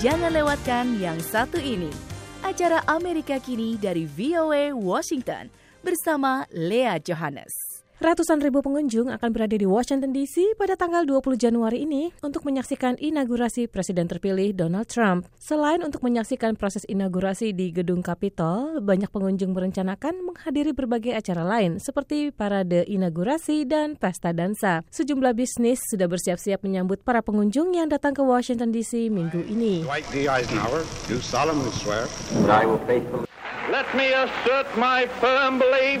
[0.00, 1.92] Jangan lewatkan yang satu ini.
[2.40, 5.52] Acara Amerika Kini dari VOA Washington
[5.84, 7.69] bersama Lea Johannes.
[8.00, 12.96] Ratusan ribu pengunjung akan berada di Washington DC pada tanggal 20 Januari ini untuk menyaksikan
[12.96, 15.28] inaugurasi Presiden terpilih Donald Trump.
[15.36, 21.76] Selain untuk menyaksikan proses inaugurasi di Gedung Capitol, banyak pengunjung merencanakan menghadiri berbagai acara lain
[21.76, 24.80] seperti parade inaugurasi dan pesta dansa.
[24.88, 29.84] Sejumlah bisnis sudah bersiap-siap menyambut para pengunjung yang datang ke Washington DC minggu ini.
[29.84, 30.24] Dwight D.
[30.24, 32.08] Eisenhower, do solemnly swear
[32.48, 33.28] that I will faithfully
[33.68, 36.00] Let me assert my firm belief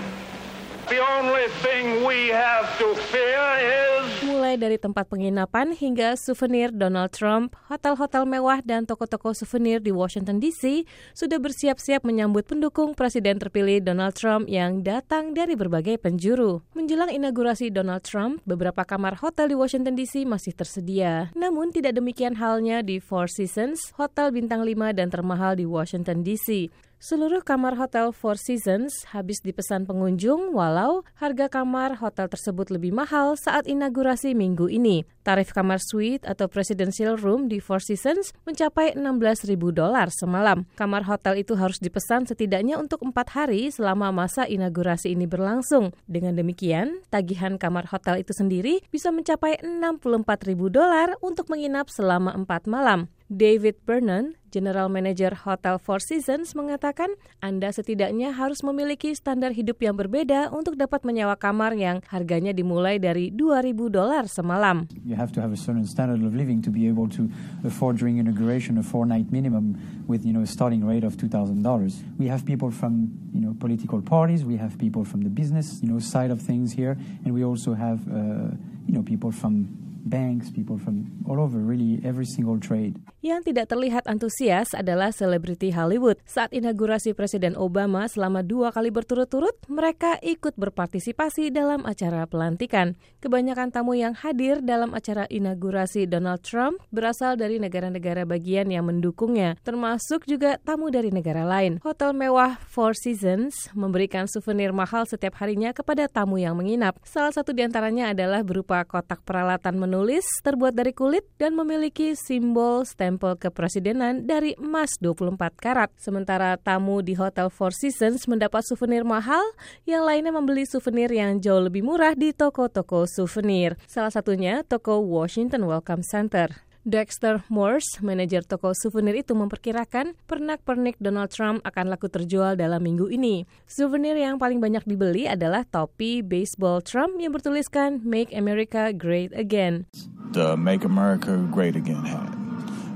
[0.90, 7.14] the only thing we have to fear is Mulai dari tempat penginapan hingga souvenir Donald
[7.14, 10.82] Trump, hotel-hotel mewah dan toko-toko souvenir di Washington DC
[11.14, 16.66] sudah bersiap-siap menyambut pendukung Presiden terpilih Donald Trump yang datang dari berbagai penjuru.
[16.74, 21.30] Menjelang inaugurasi Donald Trump, beberapa kamar hotel di Washington DC masih tersedia.
[21.38, 26.68] Namun tidak demikian halnya di Four Seasons, hotel bintang 5 dan termahal di Washington DC.
[27.00, 33.40] Seluruh kamar hotel Four Seasons habis dipesan pengunjung walau harga kamar hotel tersebut lebih mahal
[33.40, 35.08] saat inaugurasi minggu ini.
[35.24, 40.68] Tarif kamar suite atau presidential room di Four Seasons mencapai 16.000 dolar semalam.
[40.76, 45.96] Kamar hotel itu harus dipesan setidaknya untuk empat hari selama masa inaugurasi ini berlangsung.
[46.04, 52.68] Dengan demikian, tagihan kamar hotel itu sendiri bisa mencapai 64.000 dolar untuk menginap selama empat
[52.68, 53.08] malam.
[53.30, 59.94] David Vernon, General Manager Hotel Four Seasons, mengatakan Anda setidaknya harus memiliki standar hidup yang
[59.94, 64.90] berbeda untuk dapat menyewa kamar yang harganya dimulai dari 2.000 dolar semalam.
[65.06, 67.30] You have to have a certain standard of living to be able to
[67.62, 69.78] afford during inauguration a four-night minimum
[70.10, 72.02] with you know a starting rate of two thousand dollars.
[72.18, 75.88] We have people from you know political parties, we have people from the business you
[75.88, 78.52] know side of things here, and we also have uh,
[78.86, 79.70] you know people from
[80.06, 82.96] banks, people from all over, really every single trade.
[83.20, 86.16] Yang tidak terlihat antusias adalah selebriti Hollywood.
[86.24, 92.96] Saat inaugurasi Presiden Obama selama dua kali berturut-turut, mereka ikut berpartisipasi dalam acara pelantikan.
[93.20, 99.60] Kebanyakan tamu yang hadir dalam acara inaugurasi Donald Trump berasal dari negara-negara bagian yang mendukungnya,
[99.60, 101.76] termasuk juga tamu dari negara lain.
[101.84, 106.96] Hotel mewah Four Seasons memberikan souvenir mahal setiap harinya kepada tamu yang menginap.
[107.04, 112.86] Salah satu di antaranya adalah berupa kotak peralatan menulis terbuat dari kulit dan memiliki simbol
[112.86, 115.90] stempel kepresidenan dari emas 24 karat.
[115.98, 119.42] Sementara tamu di Hotel Four Seasons mendapat souvenir mahal,
[119.90, 123.74] yang lainnya membeli souvenir yang jauh lebih murah di toko-toko souvenir.
[123.90, 126.69] Salah satunya toko Washington Welcome Center.
[126.80, 133.12] Dexter Morse, manajer toko souvenir itu memperkirakan pernak-pernik Donald Trump akan laku terjual dalam minggu
[133.12, 133.44] ini.
[133.68, 139.92] Souvenir yang paling banyak dibeli adalah topi baseball Trump yang bertuliskan Make America Great Again.
[140.32, 142.32] The Make America Great Again hat.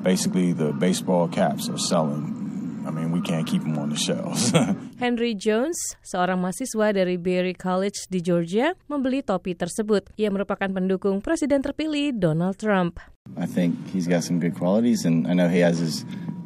[0.00, 2.44] Basically, the baseball caps are selling.
[2.89, 4.53] I mean, we can't keep them on the shelves.
[5.05, 10.09] Henry Jones, seorang mahasiswa dari Berry College di Georgia, membeli topi tersebut.
[10.17, 13.00] Ia merupakan pendukung presiden terpilih Donald Trump.
[13.37, 16.05] I think he's got some good qualities, and I know he has his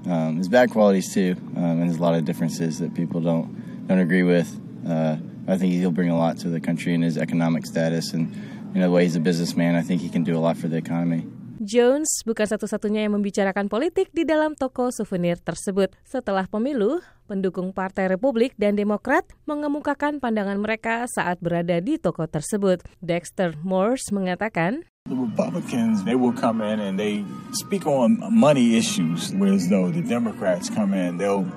[0.09, 3.53] um, his bad qualities too, um, and there's a lot of differences that people don't
[3.87, 4.49] don't agree with.
[4.89, 5.17] Uh,
[5.47, 8.33] I think he'll bring a lot to the country in his economic status, and
[8.73, 9.77] you know the way he's a businessman.
[9.77, 11.29] I think he can do a lot for the economy.
[11.59, 15.91] Jones bukan satu-satunya yang membicarakan politik di dalam toko souvenir tersebut.
[16.07, 22.87] Setelah pemilu, pendukung Partai Republik dan Demokrat mengemukakan pandangan mereka saat berada di toko tersebut.
[23.03, 29.33] Dexter Morse mengatakan, The Republicans, they will come in and they speak on money issues,
[29.33, 31.49] whereas though the Democrats come in, they'll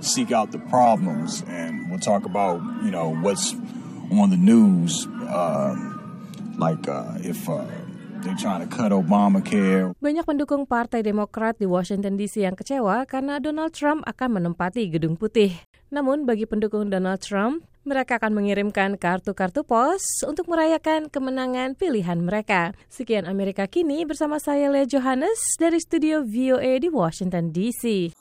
[0.00, 3.54] seek out the problems and we'll talk about, you know, what's
[4.10, 5.74] on the news, uh,
[6.58, 7.66] like uh, if uh,
[8.22, 9.96] they're trying to cut Obamacare.
[9.98, 15.16] Banyak pendukung Partai Demokrat di Washington DC yang kecewa karena Donald Trump akan menempati Gedung
[15.16, 15.56] Putih.
[15.90, 22.76] Namun bagi pendukung Donald Trump, mereka akan mengirimkan kartu-kartu pos untuk merayakan kemenangan pilihan mereka.
[22.92, 28.12] Sekian Amerika Kini bersama saya Lea Johannes dari studio VOA di Washington DC.